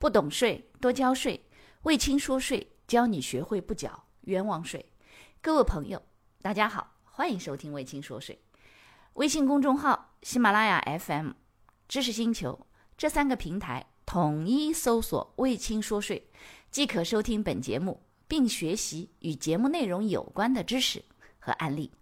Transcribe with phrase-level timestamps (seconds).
[0.00, 1.44] 不懂税多交税，
[1.82, 4.86] 魏青说税教你学会不缴冤枉税。
[5.42, 6.02] 各位朋友，
[6.40, 8.40] 大家好，欢迎收听魏青说税。
[9.12, 11.32] 微信公众号、喜马拉雅 FM、
[11.86, 12.66] 知识星球
[12.96, 16.30] 这三个平台统一搜索“魏青说税”，
[16.72, 21.04] 即可收听本节目，并学习与节目内容有关的知识
[21.38, 21.92] 和案例。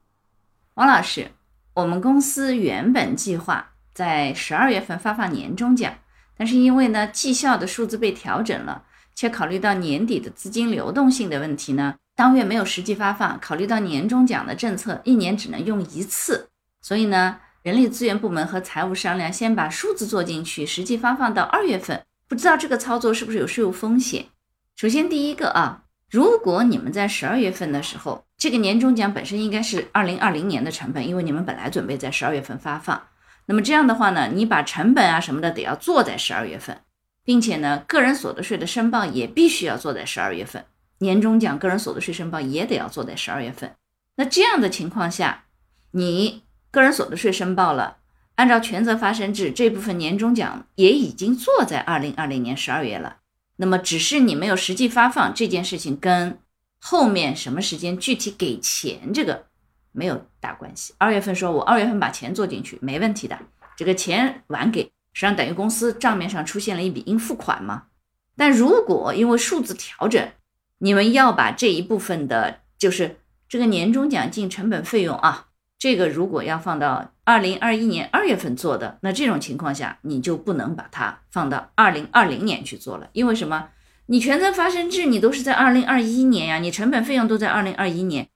[0.74, 1.32] 王老师，
[1.74, 5.98] 我们公司原本计划在十二月份发放年终奖。
[6.38, 8.84] 但是因为呢，绩效的数字被调整了，
[9.14, 13.38] 且考虑到年底的资金流动性的问题呢，当月没有实际发放。
[13.40, 16.48] 考虑到年终奖的政策一年只能用一次，
[16.80, 22.04] 所以呢，人力资源部门和财务商量，先把数字做进去，实际发放到二月份。
[22.28, 24.26] 不知道这个操作是不是有税务风险？
[24.76, 33.02] 首先第一个啊，如果你们在十二月份的时候，这个年终奖本身应该是二零二零年的成本，因为你们本来准备在十二月份发放。
[33.50, 36.82] 那么这样的话呢，你把成本啊什么的得要做在十二月份，
[37.24, 40.66] 并且呢，个人所得税的申报也必须要做在十二月份，
[40.98, 43.74] 年终奖个人所得税申报也得要做在十二月份。
[44.16, 45.46] 那这样的情况下，
[45.92, 47.96] 你个人所得税申报了，
[48.34, 53.16] 按照权责发生制，这部分年终奖也已经做在二零二零年十二月了。
[53.56, 56.38] 那么只是你没有实际发放这件事情，跟
[56.78, 59.46] 后面什么时间具体给钱这个。
[59.92, 60.94] 没有大关系。
[60.98, 63.38] 二月份说，我二月份把钱做进去，没问题的。
[63.76, 67.84] 这个钱晚给，实际上等于公司账面上出现了一笔应付款嘛。
[68.36, 70.28] 但如果因为数字调整，
[70.78, 75.46] 你们要把这一部分的，就是这个年终奖金成本费用啊，
[75.78, 83.08] 这个如果要放到二零二一年二月份做的，那这种情况下，你就不能把它放到二零二零年去做了。
[83.12, 83.68] 因为什么？
[84.06, 88.28] 你权责发生制，你都是在二零二一年呀，你成本费用都在二零二一年，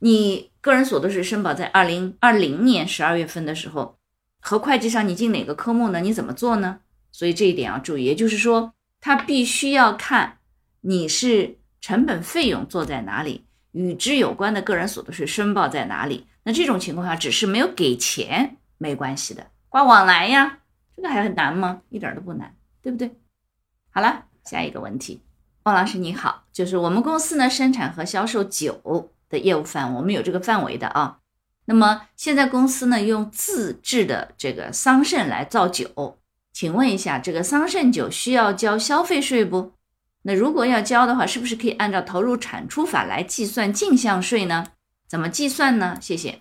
[0.00, 0.50] 你。
[0.68, 3.96] 个人所得税申报在二零二零年十二月份的时候，
[4.38, 5.98] 和会计上你进哪个科目呢？
[6.00, 6.80] 你怎么做呢？
[7.10, 10.40] 所以这一点要注意，也就是说，他必须要看
[10.82, 16.26] 你是成本费用做在哪里，与之有关的个人所得税申报在哪里。
[16.42, 20.58] 那这种情况下，只是没有给钱没关系的，挂往来呀，
[20.94, 21.80] 这个还很难吗？
[21.88, 23.10] 一点都不难，对不对？
[23.88, 25.22] 好了，下一个问题，
[25.62, 29.10] 汪老师你好，就是我们公司呢生产和销售酒。
[29.28, 31.18] 的业务范围，我们有这个范围的啊。
[31.66, 36.18] 那么现在公司呢用自制的这个桑葚来造酒，
[36.52, 39.72] 请问一下，这个桑葚酒需要交消费税不？
[40.22, 44.68] 那如果要交的话，是不是可以按照投入产出法来计算进项税呢？
[45.06, 45.98] 怎么计算呢？
[46.00, 46.40] 谢谢。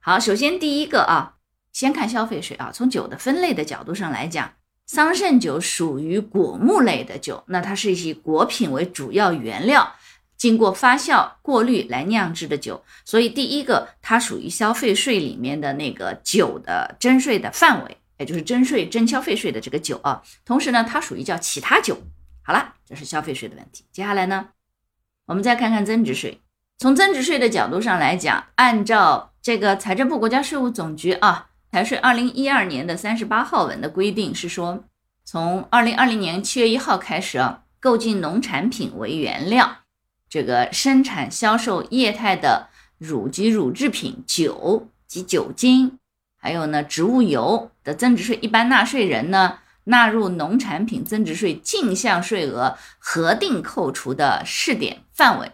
[0.00, 1.36] 好，首先第一个啊，
[1.72, 2.70] 先看消费税啊。
[2.72, 4.54] 从酒的分类的角度上来讲，
[4.86, 9.94] 桑葚酒属于果木类的酒，那它是以果品为主要原料。
[10.38, 20.22] 经过发酵过滤来酿制的酒，所以第一个它属于消费税里面的那个酒的征税的范围，也就是征税征消费税的这个酒啊。
[20.44, 21.98] 同时呢，它属于叫其他酒。
[22.42, 23.84] 好了，这是消费税的问题。
[23.90, 24.50] 接下来呢，
[25.26, 26.40] 我们再看看增值税。
[26.78, 34.84] 从增值税的角度上来讲，按照这个财政部国家税务总局啊财税二零一二年的三十八号文的规定是说，
[35.24, 39.78] 从二零二零年七月一号开始啊，购进农产品为原料。
[40.28, 42.68] 这个生产销售液态的
[42.98, 45.98] 乳及乳制品、酒及酒精，
[46.36, 55.52] 还有呢植物油的增值税，一般纳税人呢纳入农产品增值税进项税额核定扣除的试点范围。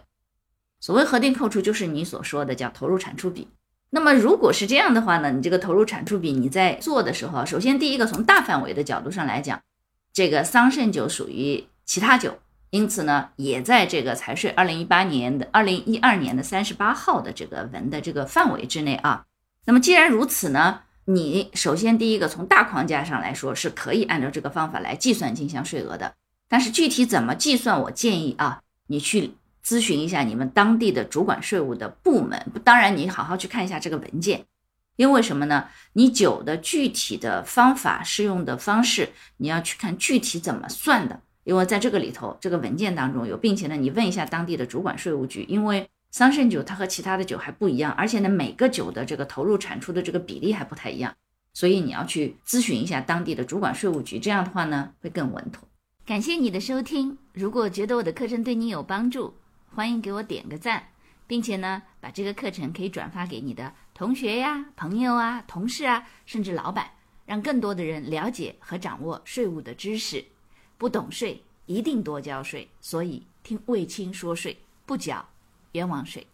[0.81, 3.47] 所谓核定扣除，就是你所说的叫投入产出比。
[3.91, 9.61] 那么如果是这样的话呢，你这个投入产出比你在做的时候，首先第一个从大范围的角度上来讲，
[10.11, 12.37] 这个桑葚酒属于其他酒。
[12.75, 19.25] 因此呢，也在这个财税二零一八年的二零一二年的三十八号的这个文的这个范围之内啊。
[19.63, 26.13] 那么既然如此呢，你首先第一个从大框架上来说是可以按照这个方法来计算进项税额的。
[26.49, 29.31] 但是具体怎么计算，我建议啊，你去
[29.65, 32.45] 咨询一下你们当地的主管税务的部门。
[32.65, 34.43] 当然，你好好去看一下这个文件，
[34.97, 35.69] 因为什么呢？
[35.93, 41.21] 你酒的具体的方法适用的方式，你要去看具体怎么算的。
[41.45, 51.15] 因为在这个里头，这个文件当中有，并且呢，你问一下当地的主管税务局，因为桑葚酒它和其他的酒还不一样，而且呢，每个酒的这个投入产出的这个比例还不太一样，
[51.53, 55.67] 所以你要去咨询一下当地的主管税务局，这样的话呢，会更稳妥。
[56.03, 59.35] 感谢你的收听，如果觉得我的课程对你有帮助，
[59.67, 60.87] 欢迎给我点个赞，
[61.27, 66.87] 并且呢，把这个课程可以转发给你的同学呀、朋友啊、同事啊，甚至老板，
[67.27, 70.25] 让更多的人了解和掌握税务的知识。
[70.77, 72.67] 不懂税，一定多交税。
[72.81, 75.25] 所以听卫青说税，不缴
[75.73, 76.25] 冤枉税。